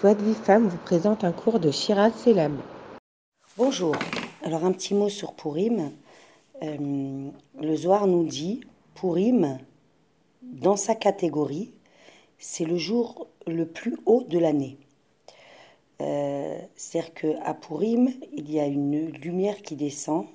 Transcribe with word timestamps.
De 0.00 0.14
vie 0.14 0.34
femme 0.34 0.68
vous 0.68 0.78
présente 0.78 1.24
un 1.24 1.32
cours 1.32 1.58
de 1.58 1.72
Shiraz 1.72 2.12
Selam. 2.12 2.56
Bonjour. 3.56 3.96
Alors 4.44 4.64
un 4.64 4.70
petit 4.70 4.94
mot 4.94 5.08
sur 5.08 5.34
Purim. 5.34 5.90
Euh, 6.62 7.30
le 7.60 7.76
Zohar 7.76 8.06
nous 8.06 8.22
dit 8.22 8.60
Purim, 8.94 9.58
dans 10.40 10.76
sa 10.76 10.94
catégorie, 10.94 11.72
c'est 12.38 12.64
le 12.64 12.76
jour 12.76 13.26
le 13.48 13.66
plus 13.66 13.96
haut 14.06 14.22
de 14.22 14.38
l'année. 14.38 14.78
Euh, 16.00 16.60
C'est-à-dire 16.76 17.14
qu'à 17.14 17.54
Purim, 17.54 18.12
il 18.32 18.52
y 18.52 18.60
a 18.60 18.66
une 18.66 19.10
lumière 19.10 19.62
qui 19.62 19.74
descend 19.74 20.26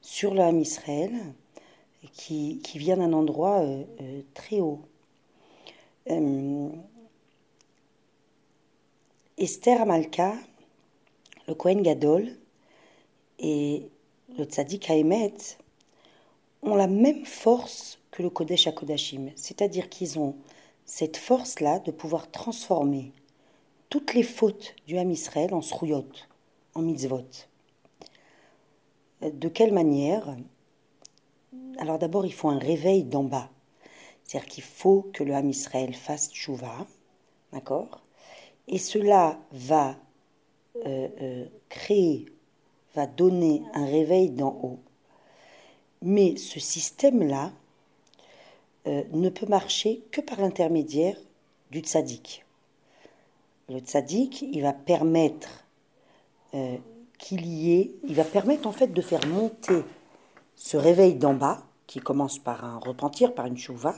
sur 0.00 0.32
le 0.32 0.40
Ham 0.40 0.58
Israël, 0.58 1.12
qui, 2.14 2.58
qui 2.64 2.78
vient 2.78 2.96
d'un 2.96 3.12
endroit 3.12 3.60
euh, 3.60 3.84
très 4.32 4.60
haut. 4.60 4.80
Esther 9.44 9.82
Amalka, 9.82 10.32
le 11.48 11.54
Kohen 11.54 11.82
Gadol 11.82 12.30
et 13.38 13.90
le 14.38 14.44
Tzadik 14.44 14.88
Haemet 14.88 15.34
ont 16.62 16.76
la 16.76 16.86
même 16.86 17.26
force 17.26 17.98
que 18.10 18.22
le 18.22 18.30
Kodesh 18.30 18.66
HaKodashim, 18.66 19.32
c'est-à-dire 19.36 19.90
qu'ils 19.90 20.18
ont 20.18 20.34
cette 20.86 21.18
force-là 21.18 21.78
de 21.80 21.90
pouvoir 21.90 22.30
transformer 22.30 23.12
toutes 23.90 24.14
les 24.14 24.22
fautes 24.22 24.74
du 24.86 24.96
Ham 24.96 25.10
Israël 25.10 25.52
en 25.52 25.60
srouyot, 25.60 26.08
en 26.72 26.80
mitzvot. 26.80 27.28
De 29.20 29.48
quelle 29.50 29.74
manière? 29.74 30.38
Alors 31.76 31.98
d'abord, 31.98 32.24
il 32.24 32.32
faut 32.32 32.48
un 32.48 32.58
réveil 32.58 33.04
d'en 33.04 33.24
bas. 33.24 33.50
C'est-à-dire 34.22 34.48
qu'il 34.48 34.64
faut 34.64 35.10
que 35.12 35.22
le 35.22 35.34
Ham 35.34 35.50
Israël 35.50 35.94
fasse 35.94 36.30
tchouva, 36.30 36.86
d'accord? 37.52 38.00
Et 38.68 38.78
cela 38.78 39.38
va 39.52 39.96
euh, 40.86 41.08
euh, 41.20 41.44
créer, 41.68 42.26
va 42.94 43.06
donner 43.06 43.62
un 43.74 43.84
réveil 43.84 44.30
d'en 44.30 44.58
haut. 44.62 44.80
Mais 46.02 46.36
ce 46.36 46.60
système-là 46.60 47.52
euh, 48.86 49.04
ne 49.12 49.28
peut 49.28 49.46
marcher 49.46 50.02
que 50.10 50.20
par 50.20 50.40
l'intermédiaire 50.40 51.16
du 51.70 51.80
tzaddik. 51.80 52.44
Le 53.68 53.78
tzaddik, 53.78 54.42
il 54.42 54.62
va 54.62 54.72
permettre 54.72 55.64
qu'il 57.18 57.46
y 57.46 57.72
ait, 57.72 57.90
il 58.06 58.14
va 58.14 58.22
permettre 58.22 58.68
en 58.68 58.72
fait 58.72 58.86
de 58.92 59.00
faire 59.00 59.26
monter 59.26 59.82
ce 60.54 60.76
réveil 60.76 61.16
d'en 61.16 61.34
bas, 61.34 61.64
qui 61.88 61.98
commence 61.98 62.38
par 62.38 62.64
un 62.64 62.78
repentir, 62.78 63.34
par 63.34 63.46
une 63.46 63.56
chouva, 63.56 63.96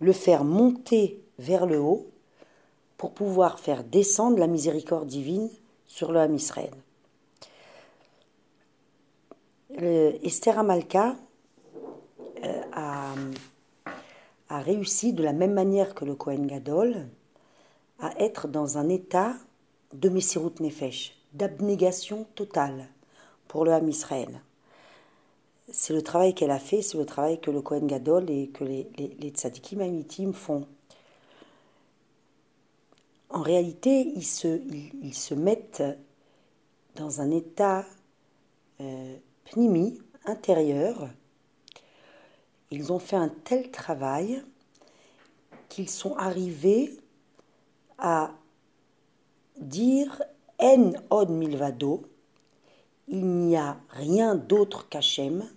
le 0.00 0.12
faire 0.12 0.44
monter 0.44 1.22
vers 1.38 1.64
le 1.64 1.80
haut 1.80 2.06
pour 3.04 3.12
pouvoir 3.12 3.60
faire 3.60 3.84
descendre 3.84 4.38
la 4.38 4.46
miséricorde 4.46 5.06
divine 5.06 5.50
sur 5.84 6.10
le 6.10 6.20
Ham 6.20 6.34
Israël. 6.34 6.72
Esther 9.76 10.58
Amalka 10.58 11.14
euh, 12.42 12.62
a, 12.72 14.58
réussi 14.58 15.12
de 15.12 15.22
la 15.22 15.34
même 15.34 15.52
manière 15.52 15.94
que 15.94 16.06
le 16.06 16.14
Kohen 16.14 16.46
Gadol 16.46 17.06
à 18.00 18.18
être 18.22 18.48
dans 18.48 18.78
un 18.78 18.88
état 18.88 19.34
de 19.92 20.08
Messirut 20.08 20.58
Nefesh, 20.60 21.14
d'abnégation 21.34 22.26
totale 22.34 22.88
pour 23.48 23.66
le 23.66 23.72
Ham 23.72 23.86
Israël. 23.86 24.40
C'est 25.70 25.92
le 25.92 26.00
travail 26.00 26.32
qu'elle 26.32 26.50
a 26.50 26.58
fait, 26.58 26.80
c'est 26.80 26.96
le 26.96 27.04
travail 27.04 27.38
que 27.38 27.50
le 27.50 27.60
Kohen 27.60 27.86
Gadol 27.86 28.30
et 28.30 28.48
que 28.48 28.64
les, 28.64 28.88
les, 28.96 29.14
les 29.20 30.32
font 30.32 30.66
en 33.34 33.42
réalité, 33.42 34.12
ils 34.14 34.24
se, 34.24 35.34
mettent 35.34 35.82
dans 36.94 37.20
un 37.20 37.32
état 37.32 37.84
euh, 38.80 39.16
pnimi, 39.46 39.98
intérieur. 40.24 41.08
Ils 42.70 42.92
ont 42.92 43.00
fait 43.00 43.16
un 43.16 43.28
tel 43.28 43.72
travail 43.72 44.40
qu'ils 45.68 45.90
sont 45.90 46.14
arrivés 46.14 46.96
à 47.98 48.30
dire 49.58 50.22
En 50.60 50.92
od 51.10 51.28
milvado, 51.28 52.04
il 53.08 53.26
n'y 53.26 53.56
a 53.56 53.80
rien 53.90 54.36
d'autre 54.36 54.88
qu'Hachem, 54.88 55.50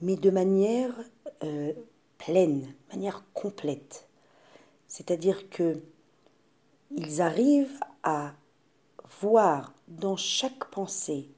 mais 0.00 0.14
de 0.14 0.30
manière 0.30 0.94
euh, 1.42 1.72
pleine, 2.16 2.72
manière 2.90 3.24
complète. 3.34 4.08
C'est-à-dire 4.86 5.50
que 5.50 5.82
ils 6.90 7.20
arrivent 7.20 7.80
à 8.02 8.32
voir 9.20 9.72
dans 9.88 10.16
chaque 10.16 10.66
pensée, 10.70 11.28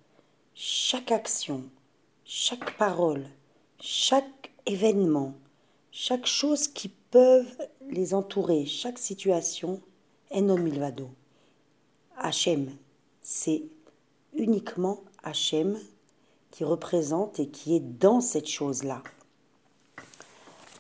chaque 0.55 1.13
action, 1.13 1.65
chaque 2.25 2.77
parole, 2.77 3.27
chaque 3.81 4.53
événement, 4.67 5.35
chaque 5.91 6.27
chose 6.27 6.69
qui 6.69 6.89
peuvent 6.89 7.57
les 7.89 8.15
entourer, 8.15 8.67
chaque 8.67 8.99
situation, 8.99 9.81
homme 10.31 10.63
milvado. 10.63 11.11
Hachem, 12.17 12.77
c'est 13.23 13.63
uniquement 14.35 15.03
Hachem 15.23 15.79
qui 16.51 16.65
représente 16.65 17.41
et 17.41 17.49
qui 17.49 17.77
est 17.77 17.81
dans 17.81 18.21
cette 18.21 18.49
chose-là. 18.49 19.03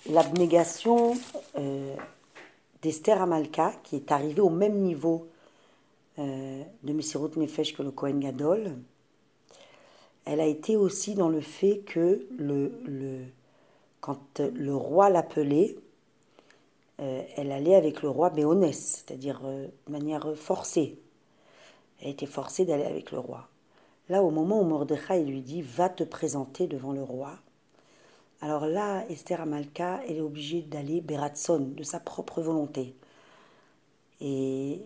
L'abnégation 0.06 1.14
euh, 1.56 1.96
d'Esther 2.82 3.20
Amalka, 3.20 3.72
qui 3.82 3.96
est 3.96 4.12
arrivée 4.12 4.40
au 4.40 4.50
même 4.50 4.78
niveau 4.80 5.28
euh, 6.18 6.62
de 6.82 6.92
Messirut 6.92 7.36
Nefesh 7.36 7.76
que 7.76 7.82
le 7.82 7.90
Kohen 7.90 8.20
Gadol, 8.20 8.76
elle 10.24 10.40
a 10.40 10.46
été 10.46 10.76
aussi 10.76 11.14
dans 11.14 11.28
le 11.28 11.40
fait 11.40 11.78
que 11.86 12.26
quand 14.00 14.40
le 14.40 14.74
roi 14.74 15.10
l'appelait, 15.10 15.76
euh, 17.00 17.22
elle 17.36 17.52
allait 17.52 17.76
avec 17.76 18.02
le 18.02 18.10
roi 18.10 18.30
Béonès, 18.30 18.76
c'est-à-dire 18.76 19.40
euh, 19.44 19.68
de 19.86 19.92
manière 19.92 20.36
forcée. 20.36 20.98
Elle 22.00 22.10
était 22.10 22.26
forcée 22.26 22.64
d'aller 22.64 22.84
avec 22.84 23.12
le 23.12 23.18
roi. 23.18 23.48
Là, 24.08 24.22
au 24.22 24.30
moment 24.30 24.60
où 24.60 24.64
Mordechai 24.64 25.24
lui 25.24 25.40
dit 25.40 25.62
Va 25.62 25.88
te 25.88 26.04
présenter 26.04 26.66
devant 26.66 26.92
le 26.92 27.02
roi, 27.02 27.38
alors 28.40 28.66
là, 28.66 29.04
Esther 29.10 29.40
Amalka, 29.40 30.00
elle 30.06 30.18
est 30.18 30.20
obligée 30.20 30.62
d'aller 30.62 31.00
Beratson, 31.00 31.72
de 31.76 31.82
sa 31.82 31.98
propre 31.98 32.40
volonté. 32.40 32.94
Et, 34.20 34.80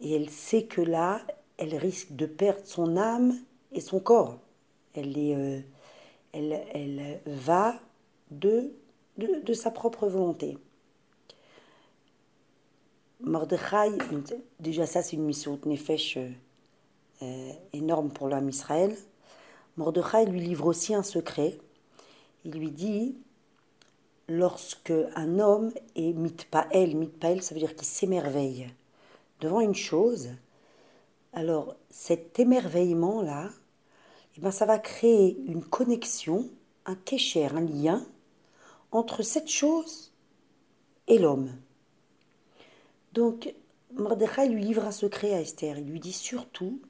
et, 0.00 0.12
elle 0.12 0.28
sait 0.28 0.64
que 0.64 0.80
là, 0.80 1.20
elle 1.56 1.76
risque 1.76 2.12
de 2.12 2.26
perdre 2.26 2.64
son 2.64 2.96
âme 2.96 3.34
et 3.72 3.80
son 3.80 4.00
corps. 4.00 4.38
Elle, 4.94 5.14
euh, 5.16 5.60
elle, 6.32 6.60
elle 6.74 7.20
va 7.26 7.76
de, 8.30 8.72
de, 9.18 9.40
de, 9.40 9.52
sa 9.52 9.70
propre 9.70 10.08
volonté. 10.08 10.58
Mordechai, 13.20 13.92
déjà 14.60 14.84
ça 14.84 15.02
c'est 15.02 15.16
une 15.16 15.24
mission 15.24 15.56
de 15.56 15.68
Nefesh 15.68 16.18
euh, 17.22 17.52
énorme 17.72 18.10
pour 18.10 18.28
l'homme 18.28 18.48
Israël. 18.48 18.94
Mordechai 19.76 20.26
lui 20.26 20.40
livre 20.40 20.66
aussi 20.66 20.94
un 20.94 21.02
secret 21.02 21.58
il 22.46 22.52
lui 22.52 22.70
dit 22.70 23.16
lorsque 24.28 24.92
un 25.16 25.40
homme 25.40 25.72
est 25.96 26.12
mitpael, 26.12 26.96
mitpael, 26.96 27.42
ça 27.42 27.54
veut 27.54 27.60
dire 27.60 27.74
qu'il 27.74 27.86
s'émerveille 27.86 28.68
devant 29.40 29.60
une 29.60 29.74
chose, 29.74 30.30
alors 31.32 31.74
cet 31.90 32.38
émerveillement-là, 32.38 33.50
eh 34.36 34.40
ben, 34.40 34.52
ça 34.52 34.64
va 34.64 34.78
créer 34.78 35.36
une 35.46 35.64
connexion, 35.64 36.48
un 36.84 36.94
kécher, 36.94 37.46
un 37.46 37.60
lien 37.62 38.06
entre 38.92 39.22
cette 39.22 39.50
chose 39.50 40.12
et 41.08 41.18
l'homme. 41.18 41.50
Donc, 43.12 43.52
Mordechai 43.94 44.48
lui 44.48 44.62
livre 44.62 44.84
un 44.84 44.92
secret 44.92 45.34
à 45.34 45.40
Esther. 45.40 45.78
Il 45.78 45.90
lui 45.90 46.00
dit 46.00 46.12
surtout, 46.12 46.80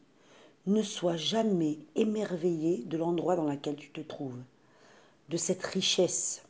ne 0.67 0.83
sois 0.83 1.17
jamais 1.17 1.79
émerveillé 1.95 2.85
de 2.85 2.99
l'endroit 2.99 3.37
dans 3.37 3.45
lequel 3.45 3.77
tu 3.77 3.91
te 3.91 4.01
trouves 4.01 4.43
de 5.29 5.37
cette 5.37 5.63
richesse 5.63 6.43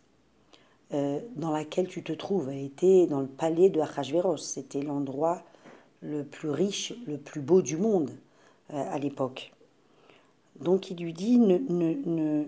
euh, 0.92 1.20
dans 1.34 1.50
laquelle 1.50 1.88
tu 1.88 2.02
te 2.02 2.12
trouves. 2.12 2.48
Elle 2.48 2.64
était 2.64 3.06
dans 3.06 3.20
le 3.20 3.26
palais 3.26 3.70
de 3.70 3.80
Achashverosh. 3.80 4.40
C'était 4.40 4.82
l'endroit 4.82 5.42
le 6.00 6.24
plus 6.24 6.50
riche, 6.50 6.92
le 7.06 7.18
plus 7.18 7.40
beau 7.40 7.62
du 7.62 7.76
monde 7.76 8.10
euh, 8.72 8.84
à 8.90 8.98
l'époque. 8.98 9.52
Donc 10.60 10.90
il 10.90 10.98
lui 10.98 11.12
dit 11.12 11.38
ne, 11.38 12.44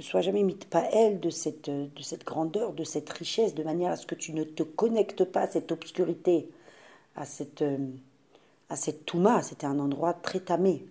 sois 0.00 0.22
jamais 0.22 0.42
mis 0.42 0.54
pas 0.54 0.88
elle 0.92 1.20
de 1.20 1.30
cette, 1.30 1.70
de 1.70 2.02
cette 2.02 2.24
grandeur, 2.24 2.72
de 2.72 2.84
cette 2.84 3.10
richesse, 3.10 3.54
de 3.54 3.62
manière 3.62 3.92
à 3.92 3.96
ce 3.96 4.06
que 4.06 4.14
tu 4.14 4.32
ne 4.32 4.44
te 4.44 4.62
connectes 4.62 5.24
pas 5.24 5.42
à 5.42 5.46
cette 5.46 5.70
obscurité, 5.70 6.48
à 7.16 7.24
cette, 7.24 7.62
euh, 7.62 7.76
à 8.70 8.76
cette 8.76 9.04
Touma. 9.04 9.42
C'était 9.42 9.66
un 9.66 9.78
endroit 9.78 10.14
très 10.14 10.40
tamé, 10.40 10.84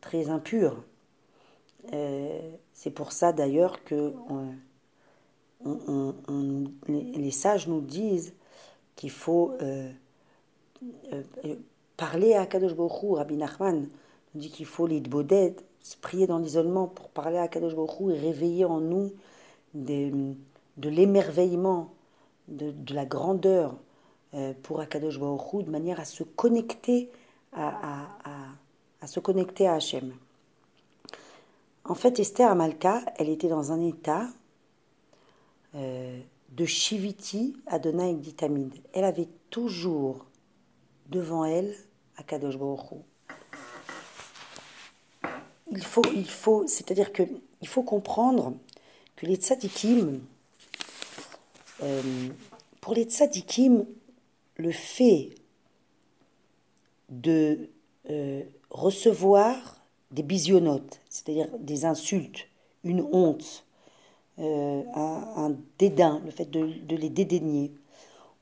très 0.00 0.30
impur. 0.30 0.82
Euh, 1.92 2.50
c'est 2.72 2.90
pour 2.90 3.12
ça 3.12 3.32
d'ailleurs 3.32 3.82
que 3.84 4.12
on, 4.28 6.14
les, 6.88 7.30
sages 7.30 7.68
nous 7.68 7.80
disent 7.80 8.34
qu'il 8.96 9.10
faut 9.10 9.52
euh, 9.60 9.90
euh, 11.12 11.54
parler 11.96 12.34
à 12.34 12.46
Kadosh 12.46 12.74
Baruch 12.74 13.16
Rabbi 13.16 13.36
Nachman 13.36 13.88
nous 14.34 14.40
dit 14.40 14.50
qu'il 14.50 14.66
faut 14.66 14.86
les 14.86 15.02
se 15.82 15.96
prier 15.96 16.26
dans 16.26 16.38
l'isolement 16.38 16.86
pour 16.86 17.08
parler 17.08 17.38
à 17.38 17.48
Kadosh 17.48 17.74
Baruch 17.74 18.14
et 18.14 18.18
réveiller 18.18 18.64
en 18.64 18.80
nous 18.80 19.12
de, 19.74 20.34
l'émerveillement, 20.82 21.90
de, 22.48 22.72
la 22.94 23.04
grandeur 23.04 23.76
euh, 24.34 24.52
pour 24.62 24.80
Akadosh 24.80 25.18
Baruch 25.18 25.64
de 25.64 25.70
manière 25.70 26.00
à 26.00 26.04
se 26.04 26.22
connecter 26.22 27.10
à, 27.52 28.06
à, 29.00 29.06
se 29.06 29.18
connecter 29.18 29.66
à 29.66 29.74
Hachem. 29.74 30.12
En 31.90 31.96
fait, 31.96 32.20
Esther 32.20 32.48
Amalka, 32.48 33.02
elle 33.16 33.28
était 33.28 33.48
dans 33.48 33.72
un 33.72 33.80
état 33.84 34.28
euh, 35.74 36.20
de 36.50 36.64
Shiviti 36.64 37.56
Adonai 37.66 38.14
Ditamid. 38.14 38.72
Elle 38.92 39.02
avait 39.02 39.26
toujours 39.50 40.24
devant 41.08 41.44
elle 41.44 41.74
Akadosh 42.16 42.56
Baruch 42.56 43.02
il 45.72 45.82
faut, 45.84 46.04
il 46.14 46.30
faut, 46.30 46.64
c'est-à-dire 46.68 47.12
que 47.12 47.24
il 47.60 47.66
faut 47.66 47.82
comprendre 47.82 48.54
que 49.16 49.26
les 49.26 49.34
tzadikim, 49.34 50.20
euh, 51.82 52.28
pour 52.80 52.94
les 52.94 53.02
tzadikim, 53.02 53.84
le 54.58 54.70
fait 54.70 55.30
de 57.08 57.68
euh, 58.10 58.44
recevoir 58.70 59.79
des 60.10 60.22
bisionotes, 60.22 61.00
c'est-à-dire 61.08 61.48
des 61.58 61.84
insultes, 61.84 62.48
une 62.84 63.06
honte, 63.12 63.64
euh, 64.38 64.82
un, 64.94 65.56
dédain, 65.78 66.20
le 66.24 66.30
fait 66.30 66.50
de, 66.50 66.96
les 66.96 67.10
dédaigner, 67.10 67.72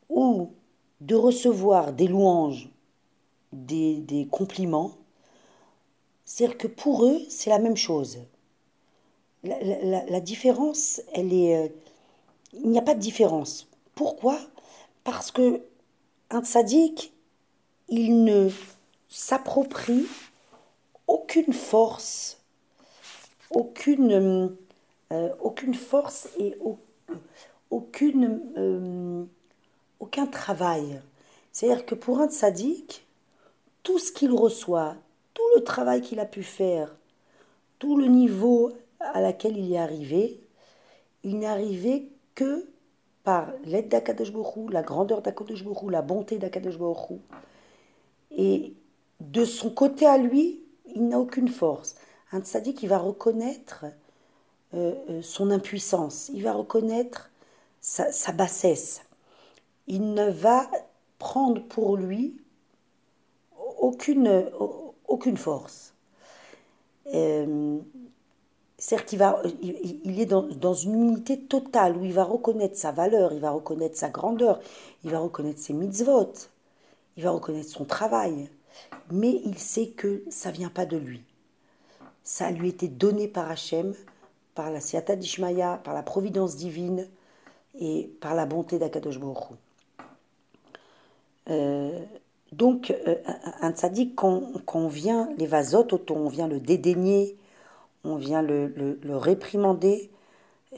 ou 0.08 0.52
de 1.00 1.14
recevoir 1.14 1.92
des 1.92 2.08
louanges, 2.08 2.70
des 3.52 4.28
compliments, 4.30 4.92
c'est-à-dire 6.28 6.58
que 6.58 6.66
pour 6.66 7.06
eux, 7.06 7.22
c'est 7.30 7.48
la 7.48 7.58
même 7.58 7.76
chose. 7.76 8.18
La, 9.42 10.20
différence. 10.20 11.00
Euh, 11.16 11.68
il 12.52 12.70
n'y 12.70 12.78
a 12.78 12.82
pas 12.82 12.94
de 12.94 13.00
différence. 13.00 13.66
Pourquoi? 13.94 14.38
Parce 15.04 15.30
que 15.30 15.62
un 16.28 16.44
tzaddik, 16.44 17.14
il 17.88 18.24
ne 18.24 18.50
s'approprie 19.08 20.04
aucune 21.08 21.52
force, 21.52 22.38
aucune, 23.50 24.56
euh, 25.10 25.28
force 25.74 26.28
et 26.38 26.56
euh, 28.56 29.24
aucun 30.00 30.26
travail. 30.26 31.00
C'est-à-dire 31.50 31.86
que 31.86 31.94
pour 31.94 32.20
un 32.20 32.28
tzaddik, 32.28 33.06
tout 33.82 33.98
ce 33.98 34.12
qu'il 34.12 34.32
reçoit, 34.32 34.96
tout 35.34 35.42
le 35.56 35.64
travail 35.64 36.02
qu'il 36.02 36.20
a 36.20 36.26
pu 36.26 36.42
faire, 36.42 36.94
tout 37.78 37.96
le 37.96 38.06
niveau 38.06 38.72
à 39.00 39.20
laquelle 39.20 39.56
il 39.56 39.72
est 39.72 39.78
arrivé, 39.78 40.40
il 41.24 41.38
n'est 41.38 41.46
arrivé 41.46 42.10
que 42.34 42.68
par 43.24 43.48
l'aide 43.64 43.88
d'Akadosh 43.88 44.32
la 44.70 44.82
grandeur 44.82 45.22
d'Akadosh 45.22 45.64
la 45.88 46.02
bonté 46.02 46.38
d'Akadosh 46.38 46.76
Et 48.30 48.74
de 49.20 49.44
son 49.44 49.70
côté 49.70 50.06
à 50.06 50.18
lui, 50.18 50.62
il 50.94 51.08
n'a 51.08 51.18
aucune 51.18 51.48
force. 51.48 51.96
Un 52.32 52.40
tzaddik, 52.40 52.82
il 52.82 52.88
va 52.88 52.98
reconnaître 52.98 53.86
euh, 54.74 54.94
euh, 55.08 55.22
son 55.22 55.50
impuissance, 55.50 56.30
il 56.34 56.42
va 56.42 56.52
reconnaître 56.52 57.30
sa, 57.80 58.32
bassesse. 58.32 59.02
Il 59.86 60.12
ne 60.12 60.30
va 60.30 60.70
prendre 61.18 61.62
pour 61.62 61.96
lui 61.96 62.36
aucune, 63.78 64.50
aucune 65.06 65.36
force. 65.38 65.94
Euh, 67.14 67.78
c'est-à-dire 68.76 69.06
qu'il 69.06 69.18
va, 69.18 69.42
il, 69.62 70.20
est 70.20 70.26
dans, 70.26 70.74
une 70.74 70.94
unité 70.94 71.40
totale 71.40 71.96
où 71.96 72.04
il 72.04 72.12
va 72.12 72.24
reconnaître 72.24 72.76
sa 72.76 72.92
valeur, 72.92 73.32
il 73.32 73.40
va 73.40 73.50
reconnaître 73.50 73.96
sa 73.96 74.10
grandeur, 74.10 74.60
il 75.02 75.10
va 75.10 75.18
reconnaître 75.18 75.58
ses 75.58 75.72
mitzvot, 75.72 76.32
il 77.16 77.24
va 77.24 77.30
reconnaître 77.30 77.70
son 77.70 77.84
travail, 77.84 78.48
mais 79.10 79.40
il 79.44 79.58
sait 79.58 79.88
que 79.88 80.22
ça 80.30 80.50
vient 80.50 80.70
pas 80.70 80.86
de 80.86 80.96
lui. 80.96 81.22
Ça 82.22 82.50
lui 82.50 82.68
été 82.68 82.88
donné 82.88 83.28
par 83.28 83.50
Hachem, 83.50 83.94
par 84.54 84.70
la 84.70 84.80
Siata 84.80 85.16
d'Ishmaïa, 85.16 85.80
par 85.84 85.94
la 85.94 86.02
providence 86.02 86.56
divine 86.56 87.08
et 87.80 88.10
par 88.20 88.34
la 88.34 88.46
bonté 88.46 88.78
d'Akadosh 88.78 89.18
Baruch 89.18 89.52
euh, 91.50 92.04
donc, 92.52 92.90
euh, 93.06 93.16
un 93.60 93.72
tzaddik, 93.72 94.14
quand, 94.14 94.42
on 94.74 94.88
vient 94.88 95.28
les 95.36 95.46
vasotes, 95.46 96.10
on 96.10 96.28
vient 96.28 96.48
le 96.48 96.60
dédaigner, 96.60 97.36
on 98.04 98.16
vient 98.16 98.42
le, 98.42 98.98
réprimander, 99.16 100.10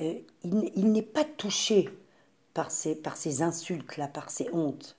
euh, 0.01 0.15
il, 0.43 0.93
n'est 0.93 1.03
pas 1.03 1.25
touché 1.25 1.89
par 2.55 2.71
ces, 2.71 2.97
par 2.97 3.17
ces 3.17 3.43
insultes-là, 3.43 4.09
par 4.09 4.31
ces 4.31 4.49
hontes. 4.53 4.97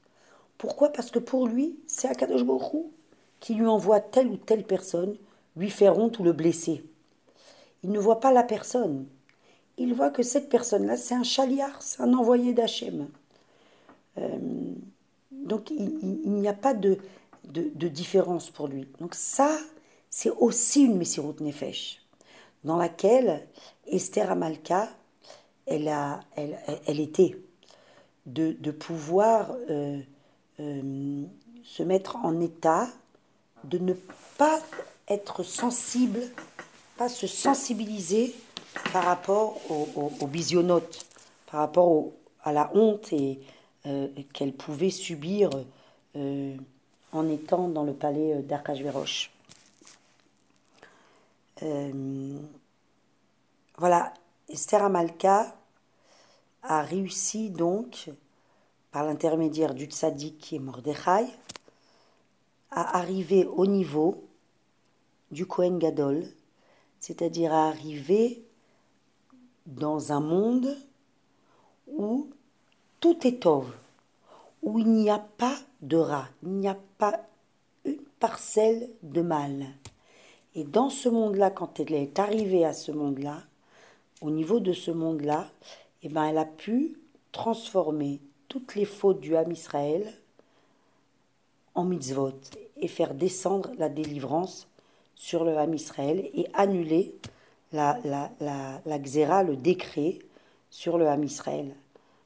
Pourquoi? 0.62 0.90
Parce 0.90 1.10
que 1.10 1.18
pour 1.18 1.48
lui, 1.48 1.80
c'est 1.88 2.08
Akadosh 2.08 2.44
Baruch 2.44 2.86
qui 3.40 3.56
lui 3.56 3.66
envoie 3.66 4.00
telle 4.00 4.28
ou 4.28 4.38
telle 4.38 4.64
personne 4.64 5.18
lui 5.56 5.72
faire 5.72 5.98
honte 5.98 6.20
ou 6.20 6.24
le 6.24 6.34
blesser. 6.34 6.84
Il 7.82 7.92
ne 7.92 7.98
voit 7.98 8.20
pas 8.20 8.32
la 8.32 8.44
personne. 8.44 9.08
Il 9.80 9.96
voit 9.96 10.12
que 10.12 10.22
cette 10.22 10.50
personne-là, 10.50 10.98
c'est 10.98 11.16
un 11.16 11.24
chaliard, 11.24 11.82
c'est 11.82 12.04
un 12.04 12.14
envoyé 12.14 12.54
d'Hachem. 12.54 13.10
Euh, 14.20 14.38
donc 15.32 15.72
il, 15.72 16.30
n'y 16.30 16.48
a 16.48 16.54
pas 16.54 16.76
de, 16.76 17.00
différence 17.44 18.52
pour 18.52 18.68
lui. 18.68 18.88
Donc 19.00 19.16
ça, 19.16 19.58
c'est 20.12 20.30
aussi 20.30 20.84
une 20.84 21.00
Messirut 21.00 21.42
Nefesh, 21.42 22.06
dans 22.64 22.78
laquelle 22.78 23.48
Esther 23.88 24.30
Amalka, 24.30 24.90
elle, 25.66 25.88
a, 25.88 26.20
elle, 26.36 26.60
elle 26.86 27.00
était, 27.00 27.36
de, 28.28 28.52
de 28.60 28.70
pouvoir 28.70 29.56
euh, 29.72 30.00
euh, 30.62 31.24
se 31.64 31.82
mettre 31.82 32.18
en 32.18 32.40
état 32.40 32.88
de 33.64 33.80
ne 33.80 33.94
pas 34.38 34.60
être 35.08 35.42
sensible, 35.42 36.20
pas 36.98 37.10
se 37.10 37.26
sensibiliser 37.26 38.36
par 38.94 39.06
rapport 39.06 39.60
au, 39.72 39.88
au, 39.96 40.12
au 40.20 40.28
par 41.48 41.60
rapport 41.62 42.12
à 42.44 42.52
la 42.52 42.70
honte 42.76 43.12
euh, 43.86 44.08
qu'elle 44.34 44.54
pouvait 44.54 44.92
subir 44.92 45.50
euh, 46.16 46.56
en 47.12 47.30
étant 47.30 47.68
dans 47.68 47.84
le 47.84 47.94
palais 47.94 48.44
d'Arkashverosh. 48.44 49.32
voilà, 53.78 54.14
Esther 54.50 54.84
Amalka 54.84 55.56
a 56.62 56.82
réussi 56.84 57.50
donc, 57.50 58.10
par 58.92 59.06
l'intermédiaire 59.06 59.74
du 59.74 59.86
tzaddik 59.86 60.38
qui 60.38 60.56
est 60.58 60.60
Mordechai, 60.60 61.26
à 62.72 62.98
arriver 62.98 63.46
au 63.46 63.66
niveau 63.66 64.24
du 65.32 65.46
Kohen 65.46 65.80
Gadol, 65.80 66.24
c'est-à-dire 67.00 67.54
à 67.54 67.68
arriver 67.68 68.44
dans 69.66 70.12
un 70.12 70.20
monde 70.20 70.78
où 71.88 72.30
tout 73.00 73.26
est 73.26 73.46
ov, 73.46 73.74
où 74.62 74.80
il 74.80 74.92
n'y 74.92 75.10
a 75.10 75.20
pas 75.20 75.58
de 75.82 75.98
rat, 75.98 76.30
il 76.44 76.52
n'y 76.52 76.68
a 76.68 76.78
pas 76.98 77.20
une 77.86 78.02
parcelle 78.20 78.90
de 79.04 79.22
mal. 79.22 79.68
Et 80.54 80.64
dans 80.64 80.90
ce 80.90 81.10
monde-là, 81.10 81.50
quand 81.50 81.80
elle 81.80 81.94
est 81.94 82.20
arrivée 82.20 82.66
à 82.66 82.74
ce 82.74 82.92
monde-là, 82.92 83.44
au 84.22 84.30
niveau 84.30 84.60
de 84.60 84.74
ce 84.74 84.92
monde-là, 84.92 85.48
eh 86.04 86.10
ben, 86.10 86.26
elle 86.26 86.38
a 86.38 86.46
pu 86.46 87.00
transformer 87.32 88.20
toutes 88.52 88.76
les 88.76 88.84
fautes 88.84 89.22
du 89.22 89.38
Ham 89.38 89.50
Israël 89.50 90.06
en 91.74 91.86
mitzvot 91.86 92.38
et 92.76 92.90
faire 92.90 93.14
descendre 93.14 93.72
la 93.78 93.88
délivrance 93.88 94.68
sur 95.16 95.46
le 95.46 95.58
Ham 95.58 95.74
Israël 95.74 96.30
et 96.34 96.48
annuler 96.54 97.16
la, 97.72 97.98
la, 98.04 99.00
xéra, 99.00 99.44
le 99.44 99.56
décret 99.56 100.20
sur 100.70 100.98
le 100.98 101.08
Ham 101.08 101.24
Israël 101.24 101.74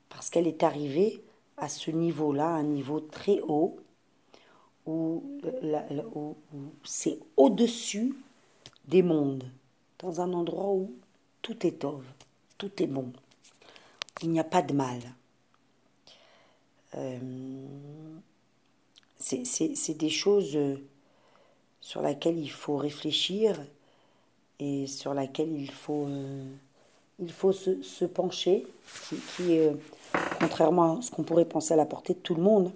parce 0.10 0.32
qu'elle 0.32 0.48
est 0.48 0.64
arrivée 0.64 1.22
à 1.58 1.70
ce 1.70 1.92
niveau-là, 1.92 2.48
un 2.48 2.64
niveau 2.64 3.00
très 3.00 3.40
haut, 3.42 3.78
où, 4.88 5.24
c'est 6.84 7.20
au-dessus 7.38 8.16
des 8.88 9.04
mondes, 9.04 9.44
dans 10.00 10.22
un 10.22 10.34
endroit 10.34 10.72
où 10.72 10.92
tout 11.44 11.68
est 11.68 11.84
ov, 11.86 12.04
tout 12.58 12.82
est 12.82 12.88
bon, 12.88 13.14
il 14.24 14.32
n'y 14.32 14.40
a 14.40 14.44
pas 14.44 14.64
de 14.64 14.74
mal. 14.74 15.02
Euh, 16.98 17.20
c'est 19.20 19.98
des 19.98 20.10
choses 20.10 20.58
sur 21.82 22.02
lesquelles 22.02 22.38
il 22.38 22.52
faut 22.52 22.78
réfléchir 22.78 23.60
et 24.60 24.88
sur 24.88 25.14
lesquelles 25.14 25.52
il 25.52 25.72
faut, 25.72 26.06
euh, 26.08 26.46
il 27.20 27.32
faut 27.32 27.52
se, 27.52 28.06
pencher, 28.06 28.66
qui, 29.36 29.60
contrairement 30.40 31.00
à 31.00 31.02
ce 31.02 31.12
qu'on 31.12 31.24
pourrait 31.24 31.46
penser 31.46 31.74
à 31.74 31.78
la 31.78 31.86
portée 31.86 32.14
de 32.14 32.20
tout 32.20 32.36
le 32.36 32.42
monde. 32.42 32.72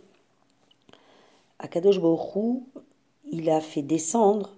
Akadosh 1.59 1.99
Baruch 1.99 2.61
il 3.31 3.49
a 3.49 3.61
fait 3.61 3.81
descendre 3.81 4.51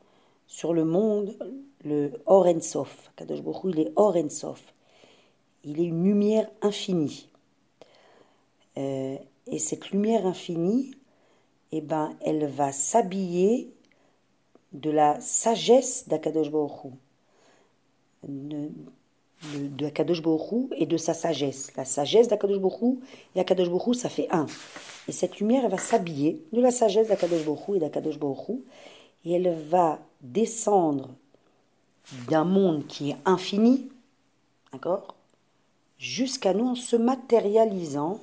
sur 0.47 0.73
le 0.73 0.85
monde 0.85 1.35
le 1.83 2.11
Or 2.25 2.45
Ensof. 2.45 3.11
Akadosh 3.15 3.41
Baruch 3.41 3.61
il 3.65 3.79
est 3.79 3.91
Or 3.95 4.15
Ensof. 4.15 4.61
Il 5.63 5.79
est 5.79 5.85
une 5.85 6.03
lumière 6.03 6.49
infinie. 6.61 7.27
Euh, 8.77 9.17
et 9.47 9.59
cette 9.59 9.91
lumière 9.91 10.25
infinie, 10.25 10.95
eh 11.71 11.81
ben, 11.81 12.15
elle 12.21 12.47
va 12.47 12.71
s'habiller 12.71 13.73
de 14.73 14.89
la 14.89 15.19
sagesse 15.19 16.07
d'Akadosh 16.07 16.49
Baruch 16.49 16.93
de, 18.27 19.85
Akadosh 19.85 20.21
et 20.77 20.85
de 20.85 20.97
sa 20.97 21.13
sagesse. 21.13 21.71
La 21.75 21.85
sagesse 21.85 22.27
d'Akadosh 22.27 22.59
Baruch 22.59 22.99
et 23.35 23.39
Akadosh 23.39 23.69
Baruch 23.69 23.95
ça 23.95 24.09
fait 24.09 24.27
un. 24.31 24.45
Et 25.07 25.11
cette 25.11 25.39
lumière, 25.39 25.65
elle 25.65 25.71
va 25.71 25.77
s'habiller 25.77 26.43
de 26.53 26.61
la 26.61 26.71
sagesse 26.71 27.07
d'Akadosh 27.07 27.45
Baruch 27.45 27.75
et 27.75 27.79
d'Akadosh 27.79 28.19
Baruch 28.19 28.59
et 29.25 29.33
elle 29.33 29.55
va 29.69 29.99
descendre 30.21 31.09
d'un 32.27 32.43
monde 32.43 32.87
qui 32.87 33.11
est 33.11 33.17
infini, 33.25 33.89
d'accord, 34.73 35.15
jusqu'à 35.97 36.53
nous 36.53 36.69
en 36.69 36.75
se 36.75 36.95
matérialisant, 36.95 38.19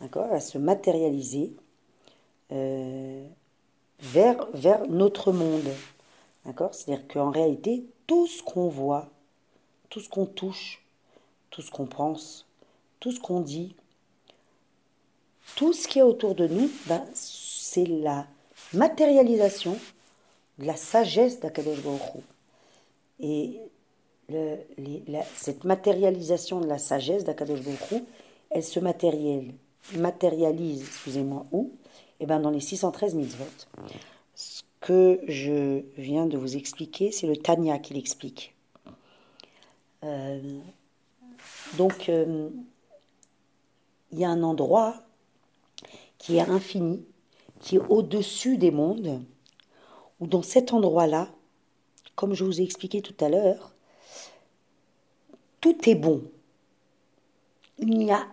d'accord, 0.00 0.32
à 0.32 0.40
se 0.40 0.58
matérialiser 0.58 1.52
euh, 2.52 3.26
vers, 4.00 4.46
vers 4.52 4.86
notre 4.88 5.32
monde, 5.32 5.68
d'accord? 6.44 6.74
C'est-à-dire 6.74 7.06
qu'en 7.08 7.30
réalité, 7.30 7.84
tout 8.06 8.26
ce 8.26 8.42
qu'on 8.42 8.68
voit, 8.68 9.08
tout 9.88 10.00
ce 10.00 10.08
qu'on 10.08 10.26
touche, 10.26 10.84
tout 11.50 11.62
ce 11.62 11.70
qu'on 11.70 11.86
pense, 11.86 12.46
tout 13.00 13.12
ce 13.12 13.20
qu'on 13.20 13.40
dit, 13.40 13.74
tout 15.56 15.72
ce 15.72 15.86
qui 15.86 16.00
est 16.00 16.02
autour 16.02 16.34
de 16.34 16.46
nous, 16.48 16.70
ben, 16.86 17.04
c'est 17.14 17.86
la 17.86 18.26
matérialisation 18.72 19.78
de 20.58 20.66
la 20.66 20.76
sagesse 20.76 21.40
d'Akadosh 21.40 21.80
Baruch 21.82 22.24
Et 23.20 23.60
cette 25.36 25.64
matérialisation 25.64 26.60
de 26.60 26.66
la 26.66 26.78
sagesse 26.78 27.24
d'Akadosh 27.24 27.60
Baruch 27.60 28.02
elle 28.50 28.64
se 28.64 28.80
matérialise, 29.92 30.82
excusez-moi, 30.82 31.46
où 31.52 31.72
Eh 32.20 32.26
bien, 32.26 32.40
dans 32.40 32.50
les 32.50 32.60
613 32.60 33.14
mitzvot. 33.14 33.44
Ce 34.34 34.62
que 34.80 35.20
je 35.26 35.82
viens 35.96 36.26
de 36.26 36.36
vous 36.36 36.56
expliquer, 36.56 37.10
c'est 37.12 37.26
le 37.26 37.36
Tanya 37.36 37.78
qui 37.78 37.94
l'explique. 37.94 38.54
Euh, 40.02 40.60
donc, 41.78 42.08
euh, 42.08 42.50
il 44.12 44.18
y 44.18 44.24
a 44.24 44.30
un 44.30 44.42
endroit 44.42 44.94
qui 46.18 46.36
est 46.36 46.48
infini, 46.48 47.04
qui 47.60 47.76
est 47.76 47.82
au-dessus 47.88 48.58
des 48.58 48.70
mondes, 48.70 49.22
où 50.20 50.26
dans 50.26 50.42
cet 50.42 50.72
endroit-là, 50.72 51.28
comme 52.14 52.34
je 52.34 52.44
vous 52.44 52.60
ai 52.60 52.64
expliqué 52.64 53.02
tout 53.02 53.16
à 53.24 53.28
l'heure, 53.28 53.74
tout 55.60 55.88
est 55.88 55.94
bon. 55.94 56.22
Il 57.78 57.98
n'y 57.98 58.12
a 58.12 58.26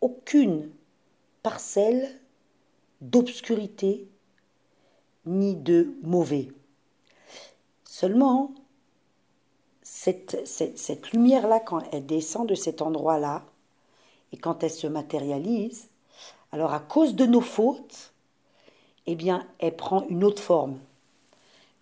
aucune 0.00 0.70
parcelle 1.46 2.10
d'obscurité 3.00 4.08
ni 5.26 5.54
de 5.54 5.94
mauvais. 6.02 6.48
Seulement, 7.84 8.52
cette, 9.80 11.12
lumière-là, 11.12 11.60
quand 11.60 11.84
elle 11.92 12.04
descend 12.04 12.48
de 12.48 12.56
cet 12.56 12.82
endroit-là, 12.82 13.44
et 14.32 14.36
quand 14.38 14.64
elle 14.64 14.72
se 14.72 14.88
matérialise, 14.88 15.86
alors 16.50 16.72
à 16.72 16.80
cause 16.80 17.14
de 17.14 17.26
nos 17.26 17.40
fautes, 17.40 18.12
eh 19.06 19.14
bien, 19.14 19.46
elle 19.60 19.76
prend 19.76 20.04
une 20.08 20.24
autre 20.24 20.42
forme. 20.42 20.80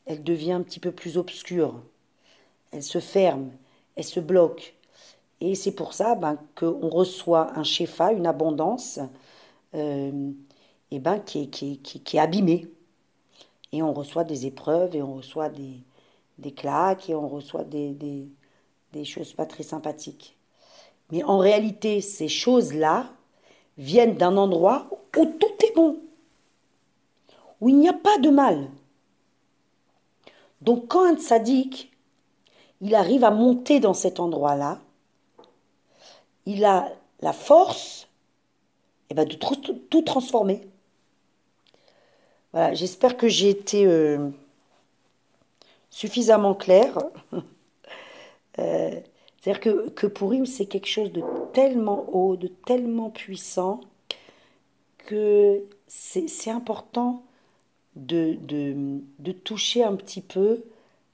Elle 0.05 0.23
devient 0.23 0.53
un 0.53 0.63
petit 0.63 0.79
peu 0.79 0.93
plus 0.93 1.17
obscure. 1.17 1.81
Elle 2.71 2.83
se 2.83 3.01
ferme, 3.01 3.49
elle 3.97 4.05
se 4.05 4.21
bloque. 4.21 4.75
Et 5.41 5.55
c'est 5.55 5.73
pour 5.73 5.95
ça 5.95 6.17
ben, 6.17 6.37
qu'on 6.55 6.91
reçoit 6.91 7.59
un 7.59 7.65
shefa, 7.65 8.13
une 8.13 8.27
abondance, 8.27 9.01
euh, 9.75 10.31
eh 10.91 10.99
ben, 10.99 11.19
qui, 11.21 11.43
est, 11.43 11.47
qui, 11.47 11.79
qui, 11.79 12.17
est 12.17 12.21
abîmée. 12.21 12.69
Et 13.73 13.83
on 13.83 13.93
reçoit 13.93 14.25
des 14.25 14.47
épreuves, 14.47 14.95
et 14.97 15.03
on 15.03 15.15
reçoit 15.15 15.49
des, 15.49 15.81
des 16.39 16.53
claques, 16.53 17.11
et 17.11 17.15
on 17.15 17.29
reçoit 17.29 17.65
des, 17.65 17.91
des, 17.93 18.29
des 18.93 19.05
choses 19.05 19.33
pas 19.33 19.47
très 19.47 19.65
sympathiques. 19.65 20.37
Mais 21.11 21.23
en 21.25 21.39
réalité, 21.39 22.01
ces 22.01 22.29
choses-là, 22.29 23.11
viennent 23.77 24.17
d'un 24.17 24.37
endroit 24.37 24.89
où 25.17 25.27
tout 25.27 25.67
est 25.67 25.75
bon, 25.75 25.99
où 27.61 27.69
il 27.69 27.77
n'y 27.77 27.89
a 27.89 27.93
pas 27.95 28.19
de 28.19 28.31
mal. 28.31 28.69
Donc 30.61 30.89
quand 30.89 31.05
un 31.05 31.19
sadique, 31.19 31.93
il 32.81 32.95
arrive 32.95 33.25
à 33.25 33.31
monter 33.31 33.81
dans 33.81 33.95
cet 33.95 34.21
endroit-là, 34.21 34.81
il 36.47 36.65
a 36.65 36.93
la 37.21 37.33
force 37.33 38.09
eh 39.15 39.17
ben, 39.17 39.29
de 39.29 39.37
tout, 39.37 40.03
transformer. 40.03 40.67
Voilà, 42.53 42.75
j'espère 42.75 43.17
que 43.17 43.29
j'ai 43.29 43.49
été 43.49 43.87
euh, 43.87 44.29
suffisamment 45.89 46.55
clair. 46.55 46.99
euh, 48.59 49.01
c'est-à-dire 49.41 49.61
que, 49.61 49.89
que 49.91 50.09
Purim, 50.09 50.47
c'est 50.47 50.67
quelque 50.67 50.89
chose 50.89 51.13
de 51.13 51.23
tellement 51.53 52.07
haut, 52.13 52.35
de 52.35 52.49
tellement 52.49 53.11
puissant, 53.11 53.83
que 54.99 55.63
c'est 55.87 56.51
important 56.51 57.23
de, 57.95 58.37
de, 58.43 59.33
toucher 59.33 59.85
un 59.85 59.95
petit 59.95 60.23
peu 60.23 60.65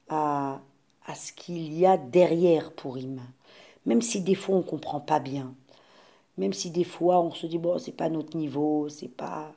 à, 0.09 0.62
à 1.04 1.14
ce 1.14 1.35
qu'il 1.35 1.75
y 1.75 1.85
a 1.85 1.99
derrière 1.99 2.73
Purim. 2.73 3.21
Même 3.85 4.00
si 4.00 4.23
des 4.23 4.35
fois 4.35 4.54
on 4.54 4.59
ne 4.59 4.64
comprend 4.64 5.00
pas 5.00 5.21
bien. 5.21 5.54
Même 6.40 6.54
si 6.54 6.70
des 6.70 6.85
fois 6.85 7.20
on 7.20 7.32
se 7.32 7.47
dit, 7.47 7.59
bon, 7.59 7.78
c'est 7.78 7.92
pas 7.97 8.09
notre 8.09 8.37
niveau, 8.37 8.88
c'est 8.88 9.09
pas, 9.09 9.52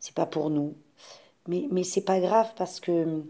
c'est 0.00 0.14
pas 0.14 0.26
pour 0.26 0.50
nous. 0.50 0.74
Mais, 1.48 1.68
mais 1.70 1.84
c'est 1.84 2.04
pas 2.04 2.20
grave 2.20 2.52
parce 2.56 2.80
que 2.80 3.22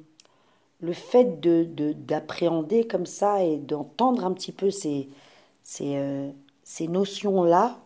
le 0.81 0.93
fait 0.95 1.41
de, 1.41 1.65
d'appréhender 1.93 2.87
comme 2.87 3.07
ça 3.07 3.45
et 3.45 3.59
d'entendre 3.59 4.25
un 4.25 4.33
petit 4.33 4.53
peu 4.53 4.71
ces, 4.71 5.09
ces, 5.63 5.97
euh, 5.97 6.31
ces 6.65 6.89
notions-là, 6.89 7.79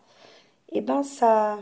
eh 0.72 0.80
ben 0.80 1.02
ça, 1.02 1.58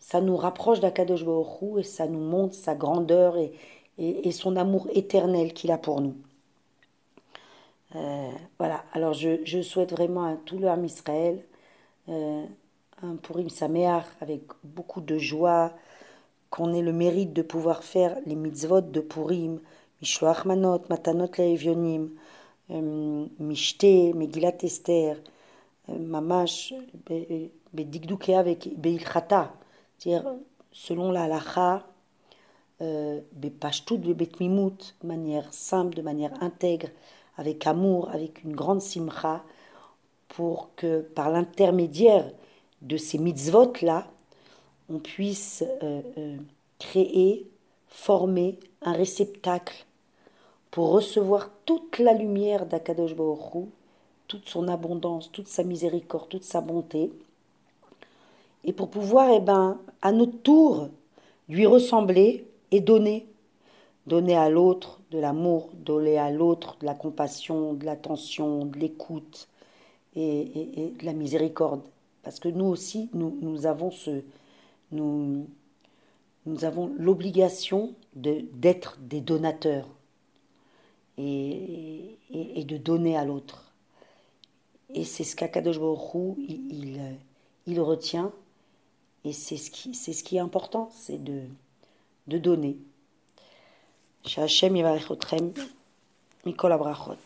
ça 0.00 0.20
nous 0.20 0.36
rapproche 0.36 0.80
d'Akadosh 0.80 1.24
Baruch 1.24 1.78
et 1.78 1.82
ça 1.84 2.06
nous 2.08 2.20
montre 2.20 2.54
sa 2.54 2.74
grandeur 2.74 3.36
et, 3.38 3.52
et, 3.98 4.32
son 4.32 4.56
amour 4.56 4.88
éternel 4.94 5.52
qu'il 5.54 5.70
a 5.72 5.78
pour 5.78 6.00
nous. 6.00 6.16
Euh, 7.96 8.30
voilà, 8.58 8.84
alors 8.92 9.14
je, 9.14 9.44
je, 9.44 9.62
souhaite 9.62 9.92
vraiment 9.92 10.24
à 10.24 10.36
tout 10.36 10.58
le 10.58 10.68
Israël 10.84 11.42
euh, 12.08 12.46
un 13.02 13.16
Purim 13.16 13.48
Sameach 13.48 14.04
avec 14.20 14.42
beaucoup 14.64 15.00
de 15.00 15.18
joie, 15.18 15.72
qu'on 16.50 16.72
ait 16.72 16.82
le 16.82 16.92
mérite 16.92 17.32
de 17.32 17.42
pouvoir 17.42 17.84
faire 17.84 18.16
les 18.26 18.34
mitzvot 18.34 18.80
de 18.80 19.00
Purim, 19.00 19.60
Mishloach 20.00 20.44
Manot, 20.46 20.80
Matanot 20.88 21.30
Le'evionim, 21.36 22.08
euh, 22.70 23.26
Mishte, 23.38 24.14
Megilat 24.14 24.56
Esther, 24.62 25.16
euh, 25.90 25.98
Mamash, 25.98 26.74
Bedikdukea 27.72 28.38
avec 28.38 28.68
Beilchata, 28.78 29.52
c'est-à-dire 29.98 30.34
selon 30.72 31.12
la 31.12 31.24
halacha, 31.24 31.86
Bepashtout, 32.80 33.98
Betmimut, 33.98 34.96
de 35.02 35.06
manière 35.06 35.52
simple, 35.52 35.96
de 35.96 36.02
manière 36.02 36.32
intègre, 36.42 36.88
avec 37.36 37.66
amour, 37.66 38.08
avec 38.12 38.42
une 38.44 38.54
grande 38.54 38.80
simcha, 38.80 39.44
pour 40.28 40.70
que 40.76 41.00
par 41.00 41.30
l'intermédiaire 41.30 42.30
de 42.82 42.96
ces 42.96 43.18
mitzvot-là, 43.18 44.06
on 44.90 44.98
puisse 44.98 45.64
euh, 45.82 46.00
euh, 46.16 46.36
créer, 46.78 47.46
former 47.88 48.58
un 48.82 48.92
réceptacle 48.92 49.86
pour 50.70 50.90
recevoir 50.90 51.50
toute 51.64 51.98
la 51.98 52.12
lumière 52.12 52.66
d'Akadosh 52.66 53.14
Baruch 53.14 53.68
toute 54.28 54.46
son 54.46 54.68
abondance, 54.68 55.32
toute 55.32 55.48
sa 55.48 55.64
miséricorde, 55.64 56.28
toute 56.28 56.44
sa 56.44 56.60
bonté, 56.60 57.10
et 58.64 58.72
pour 58.72 58.90
pouvoir, 58.90 59.30
eh 59.32 59.40
ben, 59.40 59.78
à 60.02 60.12
notre 60.12 60.36
tour, 60.42 60.88
lui 61.48 61.66
ressembler 61.66 62.46
et 62.70 62.80
donner. 62.80 63.26
Donner 64.06 64.36
à 64.36 64.48
l'autre 64.50 65.00
de 65.10 65.18
l'amour, 65.18 65.70
donner 65.74 66.18
à 66.18 66.30
l'autre 66.30 66.76
de 66.80 66.86
la 66.86 66.94
compassion, 66.94 67.74
de 67.74 67.84
l'attention, 67.84 68.64
de 68.64 68.78
l'écoute 68.78 69.47
et, 70.18 70.92
de 70.98 71.04
la 71.04 71.12
miséricorde. 71.12 71.82
Parce 72.22 72.40
que 72.40 72.48
nous 72.48 72.66
aussi, 72.66 73.08
nous, 73.14 73.38
nous 73.40 73.66
avons 73.66 73.90
nous, 74.90 75.46
nous 76.46 76.64
avons 76.64 76.92
l'obligation 76.98 77.94
d'être 78.14 78.98
des 79.00 79.20
donateurs 79.20 79.86
et, 81.18 82.16
et, 82.32 82.64
de 82.64 82.76
donner 82.76 83.16
à 83.16 83.24
l'autre. 83.24 83.72
Et 84.94 85.04
c'est 85.04 85.24
ce 85.24 85.36
qu'Akadosh 85.36 85.78
Baruch 85.78 86.36
il, 86.38 87.00
il, 87.66 87.80
retient. 87.80 88.32
Et 89.24 89.32
c'est 89.32 89.56
ce, 89.56 89.70
qui, 89.70 89.94
ce 89.94 90.22
qui 90.22 90.36
est 90.36 90.40
important, 90.40 90.90
c'est 90.94 91.22
de, 91.22 91.42
de 92.28 92.38
donner. 92.38 92.78
Shachem 94.24 94.76
Yivarechotrem 94.76 95.52
Mikol 96.46 96.72
Abrachot. 96.72 97.16